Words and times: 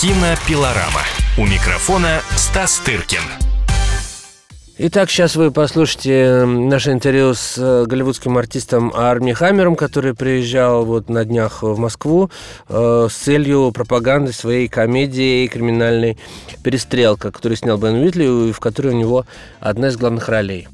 Кинопилорама. 0.00 1.02
У 1.36 1.44
микрофона 1.44 2.22
Стас 2.34 2.78
Тыркин. 2.78 3.20
Итак, 4.78 5.10
сейчас 5.10 5.36
вы 5.36 5.50
послушаете 5.50 6.46
наше 6.46 6.92
интервью 6.92 7.34
с 7.34 7.58
э, 7.58 7.84
голливудским 7.84 8.38
артистом 8.38 8.94
Арми 8.96 9.34
Хаммером, 9.34 9.76
который 9.76 10.14
приезжал 10.14 10.86
вот 10.86 11.10
на 11.10 11.26
днях 11.26 11.62
в 11.62 11.78
Москву 11.78 12.30
э, 12.70 13.08
с 13.10 13.14
целью 13.14 13.72
пропаганды 13.72 14.32
своей 14.32 14.68
комедии 14.68 15.46
«Криминальный 15.48 16.16
перестрелка», 16.64 17.30
которую 17.30 17.58
снял 17.58 17.76
Бен 17.76 17.96
Уитли, 17.96 18.48
и 18.48 18.52
в 18.52 18.58
которой 18.58 18.94
у 18.94 18.98
него 18.98 19.26
одна 19.60 19.88
из 19.88 19.98
главных 19.98 20.30
ролей. 20.30 20.66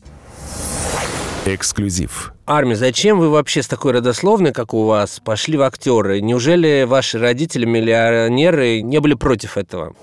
Эксклюзив. 1.46 2.32
Арми, 2.44 2.74
зачем 2.74 3.20
вы 3.20 3.30
вообще 3.30 3.62
с 3.62 3.68
такой 3.68 3.92
родословной, 3.92 4.52
как 4.52 4.74
у 4.74 4.84
вас, 4.84 5.20
пошли 5.24 5.56
в 5.56 5.62
актеры? 5.62 6.20
Неужели 6.20 6.84
ваши 6.84 7.18
родители, 7.18 7.64
миллионеры, 7.64 8.82
не 8.82 8.98
были 9.00 9.14
против 9.14 9.56
этого? 9.56 9.94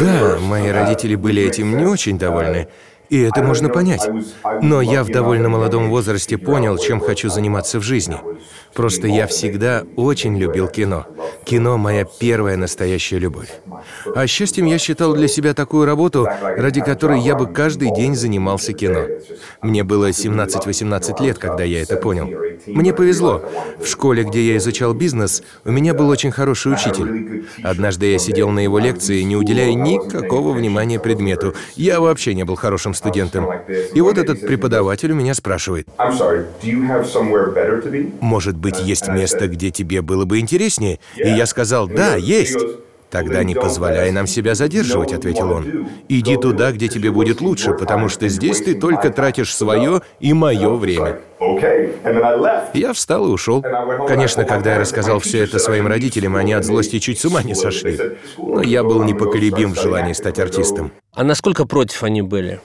Да, 0.00 0.38
мои 0.40 0.68
родители 0.70 1.14
были 1.14 1.42
этим 1.44 1.76
не 1.76 1.84
очень 1.84 2.18
довольны. 2.18 2.68
И 3.12 3.20
это 3.20 3.42
можно 3.42 3.68
понять. 3.68 4.08
Но 4.62 4.80
я 4.80 5.04
в 5.04 5.10
довольно 5.10 5.50
молодом 5.50 5.90
возрасте 5.90 6.38
понял, 6.38 6.78
чем 6.78 6.98
хочу 6.98 7.28
заниматься 7.28 7.78
в 7.78 7.82
жизни. 7.82 8.16
Просто 8.72 9.06
я 9.06 9.26
всегда 9.26 9.84
очень 9.96 10.38
любил 10.38 10.66
кино. 10.66 11.04
Кино– 11.44 11.76
моя 11.76 12.06
первая 12.06 12.56
настоящая 12.56 13.18
любовь. 13.18 13.50
А 14.14 14.26
счастьем 14.26 14.64
я 14.64 14.78
считал 14.78 15.12
для 15.12 15.28
себя 15.28 15.52
такую 15.52 15.84
работу, 15.84 16.26
ради 16.40 16.80
которой 16.80 17.20
я 17.20 17.34
бы 17.34 17.46
каждый 17.46 17.94
день 17.94 18.16
занимался 18.16 18.72
кино. 18.72 19.02
Мне 19.60 19.84
было 19.84 20.08
17-18 20.08 21.22
лет, 21.22 21.36
когда 21.36 21.64
я 21.64 21.82
это 21.82 21.96
понял. 21.96 22.30
Мне 22.66 22.94
повезло. 22.94 23.42
В 23.78 23.86
школе, 23.86 24.22
где 24.22 24.40
я 24.52 24.56
изучал 24.56 24.94
бизнес, 24.94 25.42
у 25.66 25.70
меня 25.70 25.92
был 25.92 26.08
очень 26.08 26.30
хороший 26.30 26.72
учитель. 26.72 27.44
Однажды 27.62 28.10
я 28.10 28.18
сидел 28.18 28.48
на 28.48 28.60
его 28.60 28.78
лекции, 28.78 29.20
не 29.20 29.36
уделяя 29.36 29.74
никакого 29.74 30.52
внимания 30.52 30.98
предмету. 30.98 31.54
Я 31.76 32.00
вообще 32.00 32.34
не 32.34 32.44
был 32.44 32.54
хорошим 32.54 32.94
студентом. 33.02 33.48
И 33.94 34.00
вот 34.00 34.18
этот 34.18 34.40
преподаватель 34.40 35.12
у 35.12 35.14
меня 35.14 35.34
спрашивает, 35.34 35.88
«Может 38.20 38.56
быть, 38.56 38.80
есть 38.80 39.08
место, 39.08 39.48
где 39.48 39.70
тебе 39.70 40.02
было 40.02 40.24
бы 40.24 40.38
интереснее?» 40.38 41.00
И 41.16 41.28
я 41.28 41.46
сказал, 41.46 41.88
«Да, 41.88 42.16
есть». 42.16 42.58
«Тогда 43.10 43.44
не 43.44 43.54
позволяй 43.54 44.10
нам 44.10 44.26
себя 44.26 44.54
задерживать»,— 44.54 45.12
ответил 45.18 45.50
он. 45.50 45.88
«Иди 46.08 46.38
туда, 46.38 46.72
где 46.72 46.88
тебе 46.88 47.10
будет 47.10 47.42
лучше, 47.42 47.74
потому 47.74 48.08
что 48.08 48.26
здесь 48.28 48.62
ты 48.62 48.74
только 48.74 49.10
тратишь 49.10 49.54
свое 49.54 50.00
и 50.18 50.32
мое 50.32 50.74
время». 50.74 51.20
Я 52.74 52.92
встал 52.92 53.26
и 53.26 53.30
ушел. 53.30 53.64
Конечно, 54.06 54.44
когда 54.44 54.74
я 54.74 54.80
рассказал 54.80 55.18
все 55.18 55.44
это 55.44 55.58
своим 55.58 55.86
родителям, 55.86 56.36
они 56.36 56.52
от 56.52 56.64
злости 56.64 56.98
чуть 56.98 57.18
с 57.18 57.24
ума 57.24 57.42
не 57.42 57.54
сошли. 57.54 57.98
Но 58.38 58.62
я 58.62 58.84
был 58.84 59.02
непоколебим 59.02 59.74
в 59.74 59.80
желании 59.80 60.12
стать 60.12 60.38
артистом. 60.38 60.92
А 61.14 61.24
насколько 61.24 61.66
против 61.66 62.02
они 62.04 62.22
были? 62.22 62.60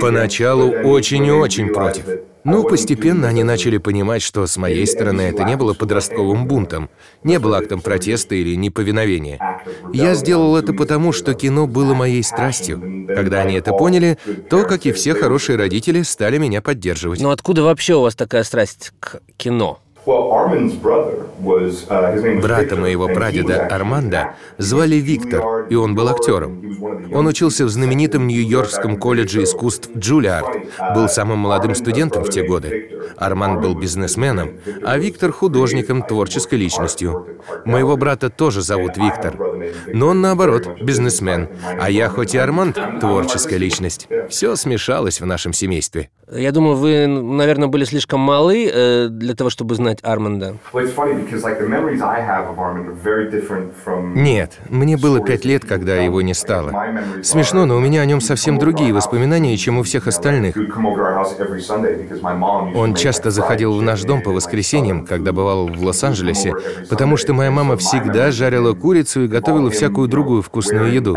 Поначалу 0.00 0.70
очень 0.70 1.24
и 1.26 1.30
очень 1.30 1.72
против. 1.72 2.04
Но 2.44 2.62
постепенно 2.62 3.26
они 3.26 3.42
начали 3.42 3.78
понимать, 3.78 4.22
что 4.22 4.46
с 4.46 4.56
моей 4.56 4.86
стороны 4.86 5.22
это 5.22 5.42
не 5.42 5.56
было 5.56 5.74
подростковым 5.74 6.46
бунтом, 6.46 6.90
не 7.24 7.40
было 7.40 7.58
актом 7.58 7.80
протеста 7.80 8.36
или 8.36 8.54
неповиновения. 8.54 9.38
Я 9.92 10.14
сделал 10.14 10.56
это 10.56 10.72
потому, 10.72 11.12
что 11.12 11.34
кино 11.34 11.66
было 11.66 11.94
моей 11.94 12.22
страстью. 12.22 13.06
Когда 13.08 13.40
они 13.40 13.54
это 13.54 13.72
поняли, 13.72 14.18
то, 14.50 14.64
как 14.64 14.86
и 14.86 14.92
все 14.92 15.14
хорошие 15.14 15.56
родители, 15.56 16.02
стали 16.02 16.38
меня 16.38 16.60
поддерживать. 16.60 17.20
Но 17.20 17.30
откуда 17.30 17.62
вообще 17.62 17.94
у 17.94 18.00
вас 18.02 18.14
такая 18.14 18.44
страсть 18.44 18.92
к 19.00 19.20
кино? 19.36 19.80
Uh, 20.06 20.46
Брата 22.40 22.76
моего 22.76 23.08
прадеда 23.08 23.66
Арманда 23.66 24.36
звали 24.56 24.96
Виктор, 24.96 25.66
и 25.68 25.74
он 25.74 25.96
был 25.96 26.08
актером. 26.08 26.62
Он 27.12 27.26
учился 27.26 27.64
в 27.64 27.70
знаменитом 27.70 28.28
Нью-Йоркском 28.28 28.98
колледже 28.98 29.42
искусств 29.42 29.90
Джулиард, 29.96 30.46
был 30.94 31.08
самым 31.08 31.40
молодым 31.40 31.74
студентом 31.74 32.22
в 32.22 32.30
те 32.30 32.44
годы. 32.44 32.90
Арманд 33.16 33.60
был 33.60 33.74
бизнесменом, 33.74 34.50
а 34.84 34.96
Виктор— 34.96 35.32
художником, 35.32 36.02
творческой 36.02 36.60
личностью. 36.60 37.40
Моего 37.64 37.96
брата 37.96 38.30
тоже 38.30 38.62
зовут 38.62 38.96
Виктор, 38.96 39.36
но 39.92 40.08
он, 40.08 40.20
наоборот, 40.20 40.68
бизнесмен, 40.80 41.48
а 41.80 41.90
я 41.90 42.08
хоть 42.08 42.34
и 42.34 42.38
Арманд— 42.38 42.78
творческая 43.00 43.58
личность. 43.58 44.08
Все 44.28 44.54
смешалось 44.54 45.20
в 45.20 45.26
нашем 45.26 45.52
семействе. 45.52 46.10
Я 46.32 46.50
думаю, 46.50 46.74
вы, 46.74 47.06
наверное, 47.06 47.68
были 47.68 47.84
слишком 47.84 48.18
малы 48.18 48.68
э, 48.68 49.06
для 49.08 49.36
того, 49.36 49.48
чтобы 49.48 49.76
знать 49.76 50.00
Арманда. 50.02 50.56
Нет, 54.16 54.58
мне 54.68 54.96
было 54.96 55.20
пять 55.20 55.44
лет, 55.44 55.64
когда 55.64 55.94
его 55.94 56.22
не 56.22 56.34
стало. 56.34 56.72
Смешно, 57.22 57.64
но 57.64 57.76
у 57.76 57.80
меня 57.80 58.00
о 58.00 58.06
нем 58.06 58.20
совсем 58.20 58.58
другие 58.58 58.92
воспоминания, 58.92 59.56
чем 59.56 59.78
у 59.78 59.84
всех 59.84 60.08
остальных. 60.08 60.56
Он 62.74 62.94
часто 62.96 63.30
заходил 63.30 63.74
в 63.74 63.82
наш 63.82 64.02
дом 64.02 64.20
по 64.20 64.32
воскресеньям, 64.32 65.06
когда 65.06 65.32
бывал 65.32 65.68
в 65.68 65.80
Лос-Анджелесе, 65.80 66.54
потому 66.90 67.16
что 67.16 67.34
моя 67.34 67.52
мама 67.52 67.76
всегда 67.76 68.32
жарила 68.32 68.72
курицу 68.74 69.24
и 69.24 69.28
готовила 69.28 69.70
всякую 69.70 70.08
другую 70.08 70.42
вкусную 70.42 70.92
еду. 70.92 71.16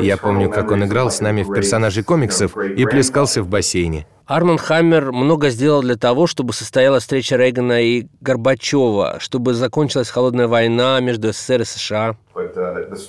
Я 0.00 0.16
помню, 0.16 0.50
как 0.50 0.72
он 0.72 0.84
играл 0.84 1.12
с 1.12 1.20
нами 1.20 1.44
в 1.44 1.52
персонажей 1.52 2.02
комиксов 2.02 2.56
и 2.56 2.84
плескался 2.86 3.40
в 3.40 3.46
бассейне. 3.46 4.08
Арман 4.26 4.58
Хаммер 4.58 5.12
много 5.12 5.50
сделал 5.50 5.82
для 5.82 5.96
того, 5.96 6.26
чтобы 6.26 6.52
состоялась 6.52 7.02
встреча 7.02 7.36
Рейгана 7.36 7.82
и 7.82 8.06
Горбачева, 8.20 9.16
чтобы 9.18 9.54
закончилась 9.54 10.08
холодная 10.08 10.48
война 10.48 11.00
между 11.00 11.32
СССР 11.32 11.62
и 11.62 11.64
США. 11.64 12.16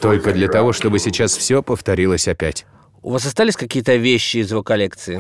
Только 0.02 0.34
для 0.34 0.48
того, 0.48 0.74
чтобы 0.74 1.00
сейчас 1.00 1.38
все 1.38 1.62
повторилось 1.62 2.28
опять. 2.28 2.66
У 3.02 3.12
вас 3.12 3.26
остались 3.26 3.56
какие-то 3.56 3.96
вещи 3.96 4.38
из 4.38 4.52
его 4.52 4.64
коллекции? 4.64 5.20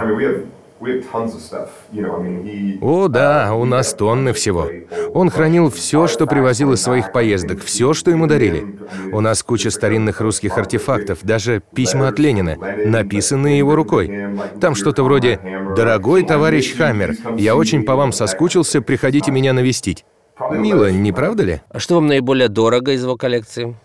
О, 2.81 3.07
да, 3.07 3.53
у 3.55 3.63
нас 3.63 3.93
тонны 3.93 4.33
всего. 4.33 4.69
Он 5.13 5.29
хранил 5.29 5.69
все, 5.69 6.07
что 6.07 6.27
привозил 6.27 6.73
из 6.73 6.81
своих 6.81 7.13
поездок, 7.13 7.61
все, 7.61 7.93
что 7.93 8.11
ему 8.11 8.27
дарили. 8.27 8.79
У 9.11 9.21
нас 9.21 9.43
куча 9.43 9.69
старинных 9.71 10.19
русских 10.19 10.57
артефактов, 10.57 11.19
даже 11.21 11.61
письма 11.73 12.09
от 12.09 12.19
Ленина, 12.19 12.57
написанные 12.85 13.57
его 13.57 13.75
рукой. 13.75 14.27
Там 14.59 14.75
что-то 14.75 15.03
вроде 15.03 15.39
«Дорогой 15.75 16.23
товарищ 16.23 16.75
Хаммер, 16.75 17.15
я 17.37 17.55
очень 17.55 17.83
по 17.83 17.95
вам 17.95 18.11
соскучился, 18.11 18.81
приходите 18.81 19.31
меня 19.31 19.53
навестить». 19.53 20.05
Мило, 20.51 20.91
не 20.91 21.11
правда 21.11 21.43
ли? 21.43 21.61
А 21.69 21.79
что 21.79 21.95
вам 21.95 22.07
наиболее 22.07 22.49
дорого 22.49 22.91
из 22.91 23.03
его 23.03 23.15
коллекции? 23.15 23.75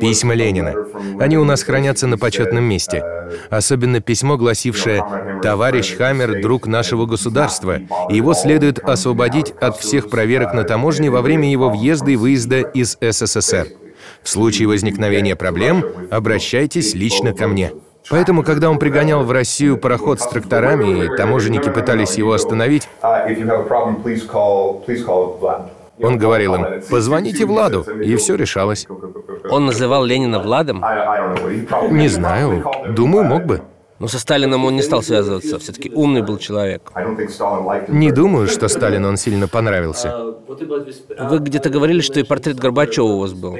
Письма 0.00 0.34
Ленина. 0.34 0.74
Они 1.20 1.38
у 1.38 1.44
нас 1.44 1.62
хранятся 1.62 2.08
на 2.08 2.18
почетном 2.18 2.64
месте. 2.64 3.04
Особенно 3.48 4.00
письмо, 4.00 4.36
гласившее 4.36 5.04
«Товарищ 5.40 5.96
Хаммер– 5.96 6.40
друг 6.42 6.66
нашего 6.66 7.06
государства, 7.06 7.78
и 8.10 8.16
его 8.16 8.34
следует 8.34 8.80
освободить 8.80 9.52
от 9.60 9.76
всех 9.76 10.10
проверок 10.10 10.52
на 10.52 10.64
таможне 10.64 11.10
во 11.10 11.22
время 11.22 11.50
его 11.50 11.70
въезда 11.70 12.10
и 12.10 12.16
выезда 12.16 12.60
из 12.60 12.98
СССР. 13.00 13.68
В 14.22 14.28
случае 14.28 14.66
возникновения 14.66 15.36
проблем 15.36 15.84
обращайтесь 16.10 16.94
лично 16.94 17.32
ко 17.32 17.46
мне». 17.46 17.72
Поэтому, 18.10 18.42
когда 18.42 18.68
он 18.68 18.78
пригонял 18.78 19.22
в 19.22 19.30
Россию 19.30 19.78
пароход 19.78 20.20
с 20.20 20.26
тракторами, 20.26 21.04
и 21.04 21.16
таможенники 21.16 21.70
пытались 21.70 22.16
его 22.16 22.32
остановить, 22.32 22.88
он 26.02 26.18
говорил 26.18 26.54
им, 26.56 26.66
позвоните 26.90 27.46
Владу, 27.46 27.82
и 27.82 28.16
все 28.16 28.34
решалось. 28.34 28.86
Он 29.48 29.66
называл 29.66 30.04
Ленина 30.04 30.40
Владом? 30.40 30.84
Не 31.90 32.08
знаю. 32.08 32.64
Думаю, 32.88 33.24
мог 33.24 33.44
бы. 33.44 33.62
Но 34.00 34.08
со 34.08 34.18
Сталином 34.18 34.64
он 34.64 34.76
не 34.76 34.82
стал 34.82 35.02
связываться. 35.02 35.58
Все-таки 35.58 35.90
умный 35.94 36.22
был 36.22 36.38
человек. 36.38 36.90
Не 37.88 38.10
думаю, 38.10 38.48
что 38.48 38.68
Сталину 38.68 39.08
он 39.08 39.18
сильно 39.18 39.46
понравился. 39.46 40.34
Вы 40.48 41.38
где-то 41.38 41.68
говорили, 41.68 42.00
что 42.00 42.18
и 42.18 42.22
портрет 42.22 42.58
Горбачева 42.58 43.04
у 43.04 43.20
вас 43.20 43.34
был. 43.34 43.58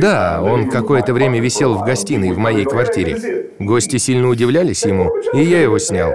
Да, 0.00 0.40
он 0.42 0.70
какое-то 0.70 1.12
время 1.12 1.40
висел 1.40 1.74
в 1.74 1.84
гостиной 1.84 2.32
в 2.32 2.38
моей 2.38 2.64
квартире. 2.64 3.50
Гости 3.58 3.98
сильно 3.98 4.28
удивлялись 4.28 4.84
ему, 4.84 5.14
и 5.34 5.42
я 5.42 5.62
его 5.62 5.78
снял. 5.78 6.12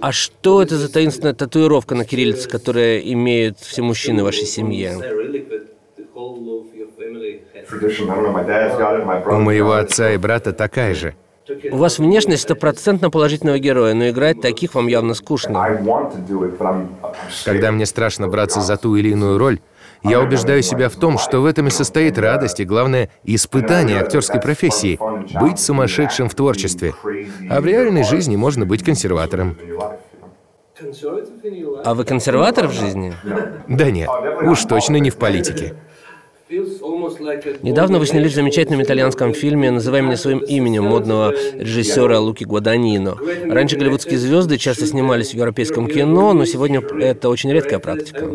А 0.00 0.12
что 0.12 0.62
это 0.62 0.76
за 0.76 0.92
таинственная 0.92 1.32
татуировка 1.34 1.94
на 1.94 2.04
кириллице, 2.04 2.48
которая 2.48 2.98
имеют 2.98 3.58
все 3.58 3.82
мужчины 3.82 4.22
в 4.22 4.26
вашей 4.26 4.44
семье? 4.44 4.98
У 9.26 9.40
моего 9.40 9.72
отца 9.72 10.12
и 10.12 10.16
брата 10.18 10.52
такая 10.52 10.94
же. 10.94 11.14
У 11.70 11.76
вас 11.76 11.98
внешность 11.98 12.42
стопроцентно 12.42 13.10
положительного 13.10 13.58
героя, 13.58 13.94
но 13.94 14.08
играть 14.08 14.40
таких 14.40 14.74
вам 14.74 14.88
явно 14.88 15.14
скучно. 15.14 15.78
Когда 17.44 17.70
мне 17.72 17.86
страшно 17.86 18.28
браться 18.28 18.60
за 18.60 18.76
ту 18.76 18.96
или 18.96 19.10
иную 19.10 19.38
роль, 19.38 19.60
я 20.08 20.20
убеждаю 20.20 20.62
себя 20.62 20.88
в 20.88 20.94
том, 20.94 21.18
что 21.18 21.40
в 21.40 21.46
этом 21.46 21.68
и 21.68 21.70
состоит 21.70 22.18
радость 22.18 22.60
и, 22.60 22.64
главное, 22.64 23.10
испытание 23.24 24.00
актерской 24.00 24.40
профессии– 24.40 24.98
быть 25.40 25.58
сумасшедшим 25.58 26.28
в 26.28 26.34
творчестве. 26.34 26.94
А 27.50 27.60
в 27.60 27.66
реальной 27.66 28.04
жизни 28.04 28.36
можно 28.36 28.66
быть 28.66 28.82
консерватором. 28.82 29.56
А 31.84 31.94
вы 31.94 32.04
консерватор 32.04 32.68
в 32.68 32.72
жизни? 32.72 33.14
Да 33.68 33.90
нет, 33.90 34.08
уж 34.42 34.64
точно 34.64 34.96
не 34.96 35.10
в 35.10 35.16
политике. 35.16 35.74
Недавно 36.48 37.98
вы 37.98 38.06
снялись 38.06 38.30
в 38.30 38.34
замечательном 38.36 38.80
итальянском 38.80 39.34
фильме 39.34 39.72
«Называй 39.72 40.00
меня 40.02 40.16
своим 40.16 40.38
именем» 40.38 40.84
модного 40.84 41.34
режиссера 41.54 42.20
Луки 42.20 42.44
Гваданино. 42.44 43.16
Раньше 43.48 43.76
голливудские 43.76 44.16
звезды 44.20 44.56
часто 44.56 44.86
снимались 44.86 45.30
в 45.32 45.34
европейском 45.34 45.88
кино, 45.88 46.32
но 46.34 46.44
сегодня 46.44 46.80
это 47.00 47.30
очень 47.30 47.50
редкая 47.50 47.80
практика. 47.80 48.30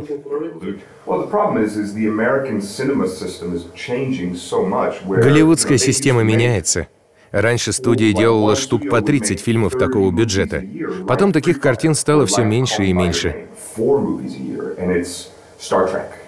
Голливудская 5.06 5.78
система 5.78 6.24
меняется. 6.24 6.88
Раньше 7.32 7.72
студия 7.72 8.12
делала 8.12 8.58
штук 8.58 8.90
по 8.90 9.02
30 9.02 9.40
фильмов 9.40 9.72
такого 9.78 10.12
бюджета. 10.12 10.62
Потом 11.08 11.32
таких 11.32 11.62
картин 11.62 11.96
стало 11.96 12.26
все 12.26 12.44
меньше 12.44 12.84
и 12.84 12.92
меньше. 12.92 13.48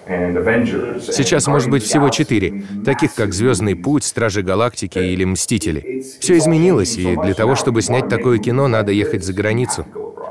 Сейчас 0.06 1.46
может 1.46 1.70
быть 1.70 1.82
всего 1.82 2.08
четыре, 2.10 2.62
таких 2.84 3.14
как 3.14 3.32
«Звездный 3.32 3.74
путь», 3.74 4.04
«Стражи 4.04 4.42
Галактики» 4.42 4.98
или 4.98 5.24
«Мстители». 5.24 6.04
Все 6.20 6.36
изменилось, 6.38 6.96
и 6.96 7.16
для 7.16 7.34
того, 7.34 7.54
чтобы 7.54 7.82
снять 7.82 8.08
такое 8.08 8.38
кино, 8.38 8.68
надо 8.68 8.92
ехать 8.92 9.24
за 9.24 9.32
границу. 9.32 9.86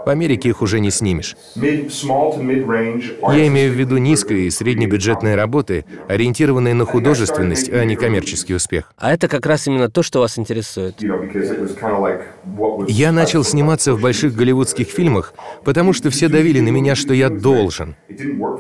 В 0.06 0.10
Америке 0.10 0.50
их 0.50 0.62
уже 0.62 0.80
не 0.80 0.92
снимешь. 0.92 1.36
Я 1.56 3.48
имею 3.48 3.72
в 3.72 3.76
виду 3.76 3.98
низкие 3.98 4.48
и 4.48 4.50
среднебюджетные 4.50 5.36
работы, 5.36 5.86
ориентированные 6.08 6.74
на 6.74 6.86
художественность, 6.86 7.70
а 7.70 7.86
не 7.86 7.96
коммерческий 7.96 8.54
успех. 8.56 8.92
А 8.98 9.14
это 9.14 9.28
как 9.28 9.46
раз 9.46 9.68
именно 9.68 9.90
то, 9.90 10.04
что 10.04 10.20
вас 10.20 10.38
интересует. 10.38 11.02
Я 12.88 13.12
начал 13.12 13.44
сниматься 13.44 13.94
в 13.94 14.02
больших 14.02 14.36
голливудских 14.36 14.88
фильмах, 14.88 15.34
потому 15.64 15.94
что 15.94 16.10
все 16.10 16.28
давили 16.28 16.60
на 16.60 16.70
меня, 16.70 16.96
что 16.96 17.14
я 17.14 17.30
должен. 17.30 17.96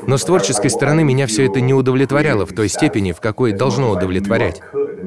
Но 0.07 0.17
с 0.17 0.23
творческой 0.23 0.69
стороны 0.69 1.03
меня 1.03 1.27
все 1.27 1.45
это 1.45 1.59
не 1.61 1.73
удовлетворяло 1.73 2.45
в 2.45 2.53
той 2.53 2.69
степени, 2.69 3.11
в 3.11 3.19
какой 3.19 3.51
должно 3.51 3.91
удовлетворять. 3.91 4.61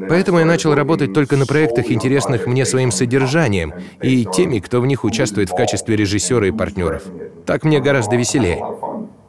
Поэтому 0.09 0.39
я 0.39 0.45
начал 0.45 0.75
работать 0.75 1.13
только 1.13 1.37
на 1.37 1.47
проектах, 1.47 1.91
интересных 1.91 2.47
мне 2.47 2.65
своим 2.65 2.91
содержанием 2.91 3.75
и 4.03 4.25
теми, 4.25 4.59
кто 4.59 4.81
в 4.81 4.87
них 4.87 5.05
участвует 5.05 5.51
в 5.51 5.57
качестве 5.57 5.97
режиссера 5.97 6.47
и 6.47 6.51
партнеров. 6.51 7.03
Так 7.47 7.65
мне 7.65 7.81
гораздо 7.81 8.17
веселее. 8.17 8.63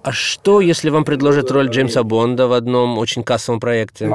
А 0.03 0.11
что, 0.11 0.61
если 0.61 0.89
вам 0.89 1.03
предложат 1.03 1.51
роль 1.51 1.69
Джеймса 1.69 2.03
Бонда 2.03 2.47
в 2.47 2.53
одном 2.53 2.97
очень 2.97 3.23
кассовом 3.23 3.59
проекте? 3.59 4.05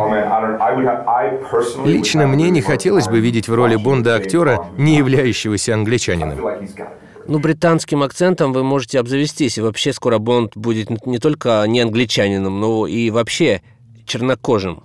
Лично 1.85 2.27
мне 2.27 2.51
не 2.51 2.63
хотелось 2.63 3.09
бы 3.09 3.21
видеть 3.21 3.49
в 3.49 3.55
роли 3.55 3.77
Бонда 3.77 4.15
актера, 4.15 4.67
не 4.79 4.97
являющегося 4.97 5.75
англичанином. 5.75 6.39
Ну, 7.29 7.39
британским 7.39 8.03
акцентом 8.03 8.53
вы 8.53 8.65
можете 8.65 8.99
обзавестись, 8.99 9.59
и 9.59 9.61
вообще 9.61 9.93
скоро 9.93 10.19
Бонд 10.19 10.57
будет 10.57 11.07
не 11.07 11.19
только 11.19 11.63
не 11.69 11.81
англичанином, 11.81 12.59
но 12.59 12.87
и 12.87 13.11
вообще 13.11 13.63
чернокожим. 14.07 14.83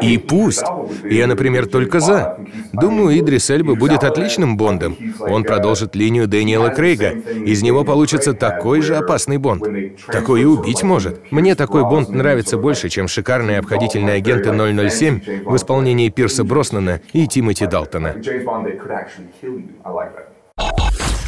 И 0.00 0.16
пусть. 0.16 0.64
Я, 1.04 1.26
например, 1.26 1.66
только 1.66 2.00
за. 2.00 2.38
Думаю, 2.72 3.18
Идрис 3.20 3.50
Эльба 3.50 3.74
будет 3.74 4.02
отличным 4.02 4.56
Бондом. 4.56 4.96
Он 5.20 5.44
продолжит 5.44 5.94
линию 5.94 6.26
Дэниела 6.26 6.70
Крейга. 6.70 7.10
Из 7.10 7.62
него 7.62 7.84
получится 7.84 8.32
такой 8.32 8.80
же 8.80 8.96
опасный 8.96 9.36
Бонд. 9.36 9.62
Такой 10.06 10.40
и 10.42 10.44
убить 10.46 10.82
может. 10.82 11.30
Мне 11.30 11.54
такой 11.54 11.82
Бонд 11.82 12.08
нравится 12.08 12.56
больше, 12.56 12.88
чем 12.88 13.08
шикарные 13.08 13.58
обходительные 13.58 14.16
агенты 14.16 14.50
007 14.50 15.44
в 15.44 15.56
исполнении 15.56 16.08
Пирса 16.08 16.44
Броснана 16.44 17.02
и 17.12 17.26
Тимоти 17.26 17.66
Далтона. 17.66 18.14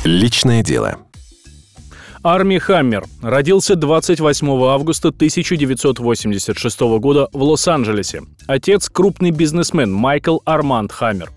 Личное 0.05 0.63
дело. 0.63 0.97
Арми 2.29 2.59
Хаммер 2.59 3.05
родился 3.23 3.77
28 3.77 4.49
августа 4.65 5.11
1986 5.11 6.81
года 6.99 7.29
в 7.33 7.41
Лос-Анджелесе. 7.41 8.23
Отец– 8.49 8.89
крупный 8.93 9.31
бизнесмен 9.31 9.93
Майкл 9.93 10.39
Арманд 10.45 10.91
Хаммер. 10.91 11.31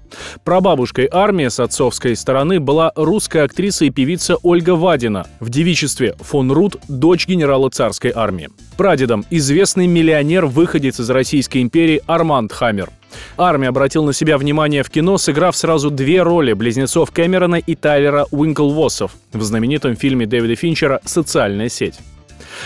Прабабушкой 0.44 1.08
армии 1.12 1.48
с 1.48 1.60
отцовской 1.60 2.16
стороны 2.16 2.60
была 2.60 2.92
русская 2.96 3.44
актриса 3.44 3.86
и 3.86 3.92
певица 3.92 4.38
Ольга 4.42 4.72
Вадина, 4.72 5.28
в 5.40 5.52
девичестве 5.52 6.16
фон 6.22 6.52
Рут, 6.52 6.78
дочь 6.88 7.28
генерала 7.28 7.70
царской 7.70 8.12
армии. 8.16 8.50
Прадедом– 8.76 9.26
известный 9.30 9.86
миллионер-выходец 9.86 11.00
из 11.00 11.12
Российской 11.12 11.62
империи 11.62 12.02
Арманд 12.08 12.52
Хаммер. 12.52 12.90
Армия 13.38 13.70
обратил 13.70 14.04
на 14.04 14.14
себя 14.14 14.38
внимание 14.38 14.84
в 14.84 14.90
кино, 14.90 15.18
сыграв 15.18 15.56
сразу 15.56 15.90
две 15.90 16.22
роли 16.22 16.54
близнецов 16.54 17.12
Кэмерона 17.12 17.56
и 17.56 17.76
Тайлера 17.76 18.26
Уинклвоссов 18.32 19.12
в 19.34 19.42
знаменитом 19.42 19.96
фильме 19.96 20.26
Дэвида 20.26 20.56
Финчера 20.56 21.00
«Социальная 21.06 21.70
сеть». 21.70 22.00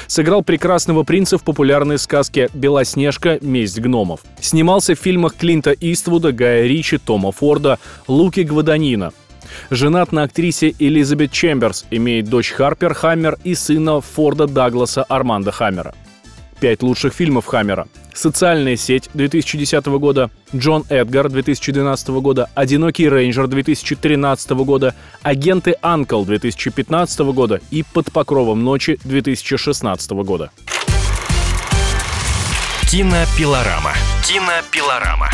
Сыграл 0.08 0.44
прекрасного 0.44 1.04
принца 1.04 1.38
в 1.38 1.44
популярной 1.44 1.98
сказке 1.98 2.50
«Белоснежка. 2.54 3.38
Месть 3.42 3.80
гномов». 3.80 4.22
Снимался 4.40 4.96
в 4.96 5.00
фильмах 5.00 5.36
Клинта 5.36 5.72
Иствуда, 5.72 6.32
Гая 6.32 6.66
Ричи, 6.66 6.98
Тома 6.98 7.32
Форда, 7.32 7.80
Луки 8.08 8.42
Гваданина. 8.42 9.12
Женат 9.70 10.12
на 10.12 10.24
актрисе 10.24 10.74
Элизабет 10.80 11.32
Чемберс, 11.32 11.86
имеет 11.92 12.30
дочь 12.30 12.52
Харпер 12.52 12.94
Хаммер 12.94 13.38
и 13.44 13.56
сына 13.56 14.02
Форда 14.02 14.48
Дагласа 14.48 15.04
Арманда 15.04 15.52
Хаммера. 15.52 15.94
Пять 16.64 16.82
лучших 16.82 17.14
фильмов 17.14 17.46
Хаммера. 17.46 17.90
«Социальная 18.14 18.78
сеть» 18.78 19.10
2010 19.14 19.86
года, 20.00 20.32
«Джон 20.56 20.86
Эдгар» 20.88 21.28
2012 21.28 22.08
года, 22.22 22.50
«Одинокий 22.56 23.10
рейнджер» 23.10 23.48
2013 23.48 24.52
года, 24.52 24.96
«Агенты 25.24 25.76
Анкл» 25.82 26.24
2015 26.24 27.20
года 27.34 27.60
и 27.70 27.84
«Под 27.84 28.14
покровом 28.14 28.64
ночи» 28.64 28.98
2016 29.04 30.12
года. 30.24 30.52
Кинопилорама. 32.90 33.92
Кинопилорама. 34.26 35.30